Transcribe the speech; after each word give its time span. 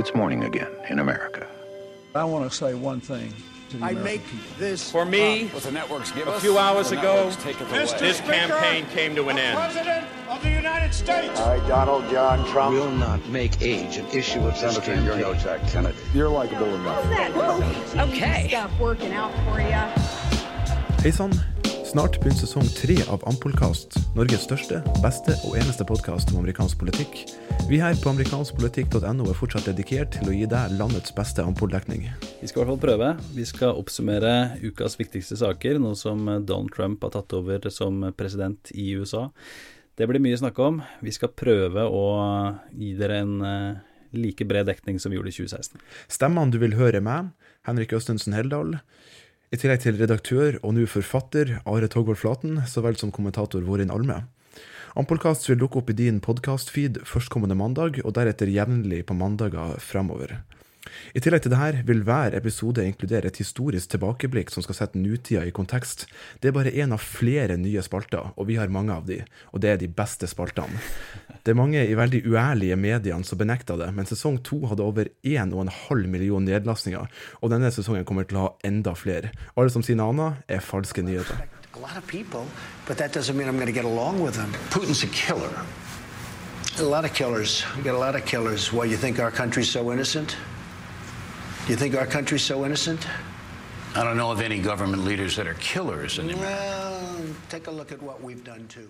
It's 0.00 0.14
morning 0.14 0.44
again 0.44 0.72
in 0.88 0.98
America. 0.98 1.46
I 2.14 2.24
want 2.24 2.50
to 2.50 2.56
say 2.56 2.72
one 2.72 3.02
thing 3.02 3.34
to 3.68 3.76
the 3.76 3.84
I 3.84 3.90
American 3.90 4.04
make 4.04 4.24
people. 4.24 4.46
this 4.56 4.90
For 4.90 5.04
me, 5.04 5.48
what 5.48 5.62
the 5.62 5.72
networks 5.72 6.10
give 6.12 6.26
a 6.26 6.40
few 6.40 6.56
hours 6.56 6.88
the 6.88 6.98
ago, 6.98 7.16
networks 7.16 7.36
take 7.44 7.60
it 7.60 7.68
away. 7.68 7.98
this 7.98 8.20
campaign 8.22 8.86
came 8.94 9.14
to 9.14 9.28
an 9.28 9.36
end. 9.38 9.58
President 9.58 10.06
of 10.30 10.42
the 10.42 10.48
United 10.52 10.94
States. 10.94 11.38
I, 11.40 11.58
Donald 11.68 12.08
John 12.10 12.50
Trump. 12.50 12.72
will 12.72 12.90
not 12.92 13.28
make 13.28 13.60
age 13.60 13.98
an 13.98 14.06
issue 14.06 14.40
of 14.40 14.58
this 14.58 14.74
Senator, 14.74 14.94
you're 15.04 15.18
no. 15.18 15.34
Jack 15.34 15.68
Kennedy. 15.68 15.98
You're 16.14 16.30
likable 16.30 16.74
enough. 16.76 17.04
Okay. 18.08 18.46
Stuff 18.48 18.80
working 18.80 19.12
out 19.12 19.34
for 19.44 19.60
you. 19.60 19.68
Hey, 21.02 21.10
sann. 21.10 21.38
Snart 21.90 22.20
begynner 22.20 22.38
sesong 22.38 22.68
tre 22.70 22.94
av 23.10 23.24
Ampolkast, 23.26 23.96
Norges 24.14 24.44
største, 24.46 24.76
beste 25.02 25.34
og 25.48 25.56
eneste 25.58 25.82
podkast 25.82 26.30
om 26.30 26.36
amerikansk 26.38 26.78
politikk. 26.78 27.24
Vi 27.66 27.80
her 27.82 27.96
på 27.98 28.12
amerikanskpolitikk.no 28.12 29.24
er 29.26 29.34
fortsatt 29.34 29.66
dedikert 29.66 30.12
til 30.14 30.30
å 30.30 30.34
gi 30.36 30.44
deg 30.52 30.76
landets 30.78 31.10
beste 31.16 31.42
ampoldekning. 31.42 32.04
Vi 32.38 32.46
skal 32.46 32.60
i 32.60 32.62
hvert 32.62 32.70
fall 32.70 32.84
prøve. 32.84 33.08
Vi 33.34 33.48
skal 33.48 33.74
oppsummere 33.80 34.36
ukas 34.62 34.94
viktigste 35.00 35.40
saker, 35.40 35.80
nå 35.82 35.96
som 35.98 36.30
Donald 36.46 36.70
Trump 36.76 37.02
har 37.02 37.16
tatt 37.16 37.34
over 37.34 37.66
som 37.74 38.04
president 38.14 38.70
i 38.70 38.92
USA. 38.94 39.26
Det 39.98 40.06
blir 40.06 40.22
mye 40.22 40.38
å 40.38 40.44
snakke 40.44 40.68
om. 40.70 40.78
Vi 41.02 41.16
skal 41.16 41.34
prøve 41.34 41.88
å 41.90 42.04
gi 42.70 42.92
dere 43.00 43.18
en 43.24 43.34
eh, 43.42 43.80
like 44.14 44.46
bred 44.46 44.70
dekning 44.70 45.02
som 45.02 45.10
vi 45.10 45.18
gjorde 45.18 45.34
i 45.34 45.40
2016. 45.42 45.82
Stemmene 46.06 46.54
du 46.54 46.62
vil 46.62 46.78
høre 46.78 47.02
med, 47.02 47.34
Henrik 47.66 47.98
Østensen 47.98 48.38
Heldal. 48.38 48.78
I 49.50 49.58
tillegg 49.58 49.80
til 49.82 49.96
redaktør 49.98 50.60
og 50.62 50.76
nå 50.76 50.84
forfatter 50.86 51.56
Are 51.66 51.88
Togvold 51.90 52.20
Flaten, 52.20 52.60
så 52.70 52.84
vel 52.84 52.94
som 53.00 53.10
kommentator 53.10 53.64
Vårin 53.66 53.90
Alme. 53.90 54.20
Ampolkast 54.94 55.48
vil 55.48 55.58
dukke 55.58 55.80
opp 55.80 55.90
i 55.90 55.96
din 55.98 56.20
podkastfeed 56.22 57.00
førstkommende 57.02 57.56
mandag, 57.58 57.98
og 58.04 58.14
deretter 58.14 58.46
jevnlig 58.46 59.00
på 59.08 59.16
mandager 59.18 59.74
fremover. 59.82 60.36
I 61.18 61.22
tillegg 61.22 61.42
til 61.42 61.50
dette 61.50 61.82
vil 61.88 62.04
hver 62.06 62.36
episode 62.38 62.84
inkludere 62.86 63.26
et 63.26 63.42
historisk 63.42 63.90
tilbakeblikk 63.96 64.54
som 64.54 64.62
skal 64.62 64.78
sette 64.78 65.02
nutida 65.02 65.42
i 65.42 65.54
kontekst. 65.54 66.06
Det 66.38 66.52
er 66.52 66.54
bare 66.54 66.70
én 66.70 66.94
av 66.94 67.02
flere 67.02 67.58
nye 67.58 67.82
spalter, 67.82 68.30
og 68.38 68.46
vi 68.46 68.60
har 68.60 68.70
mange 68.70 68.94
av 68.94 69.10
de, 69.10 69.18
og 69.50 69.66
det 69.66 69.74
er 69.74 69.82
de 69.82 69.90
beste 69.90 70.30
spaltene. 70.30 70.78
Det 71.44 71.54
er 71.54 71.56
mange 71.56 71.80
i 71.88 71.94
veldig 71.96 72.20
uærlige 72.28 72.76
mediene 72.76 73.24
som 73.24 73.38
benekter 73.40 73.78
det, 73.80 73.88
men 73.96 74.08
sesong 74.08 74.36
to 74.44 74.58
hadde 74.68 74.84
over 74.84 75.08
1,5 75.24 76.06
million 76.12 76.44
nedlastninger, 76.44 77.06
og 77.40 77.52
denne 77.52 77.70
sesongen 77.72 78.04
kommer 78.04 78.28
til 78.28 78.36
å 78.36 78.44
ha 78.44 78.50
enda 78.68 78.92
flere. 78.92 79.32
Alle 79.56 79.72
som 79.72 79.84
sier 79.84 79.96
noe 79.96 80.12
annet, 80.12 80.44
er 80.48 80.60
falske 80.60 81.02
nyheter. 81.02 81.40
People, 82.06 82.44
but 82.86 82.98
that 82.98 83.12
doesn't 83.12 83.36
mean 83.36 83.48
I'm 83.48 83.56
going 83.56 83.66
to 83.66 83.72
get 83.72 83.84
along 83.84 84.20
with 84.20 84.34
them. 84.34 84.52
Putin's 84.70 85.02
a 85.02 85.06
killer. 85.06 85.50
A 86.78 86.82
lot 86.82 87.04
of 87.04 87.14
killers. 87.14 87.64
We 87.76 87.82
got 87.82 87.94
a 87.94 87.98
lot 87.98 88.14
of 88.14 88.24
killers. 88.26 88.72
Why 88.72 88.84
you 88.84 88.96
think 88.96 89.18
our 89.18 89.30
country's 89.30 89.70
so 89.70 89.90
innocent? 89.92 90.36
You 91.68 91.76
think 91.76 91.94
our 91.94 92.06
country's 92.06 92.42
so 92.42 92.64
innocent? 92.64 93.06
I 93.94 94.04
don't 94.04 94.16
know 94.16 94.30
of 94.30 94.40
any 94.40 94.58
government 94.58 95.04
leaders 95.04 95.36
that 95.36 95.46
are 95.46 95.54
killers 95.54 96.18
anymore. 96.18 96.44
Well, 96.44 97.20
take 97.48 97.66
a 97.66 97.70
look 97.70 97.92
at 97.92 98.02
what 98.02 98.22
we've 98.22 98.44
done 98.44 98.66
too. 98.68 98.88